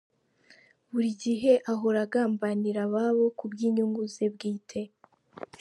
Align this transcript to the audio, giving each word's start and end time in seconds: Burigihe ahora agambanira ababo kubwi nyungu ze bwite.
Burigihe 0.91 1.51
ahora 1.71 1.99
agambanira 2.07 2.79
ababo 2.87 3.23
kubwi 3.37 3.63
nyungu 3.73 4.03
ze 4.13 4.27
bwite. 4.33 4.81